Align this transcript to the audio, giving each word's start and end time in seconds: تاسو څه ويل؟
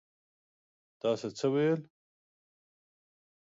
تاسو 1.01 1.27
څه 1.37 1.47
ويل؟ 1.53 1.79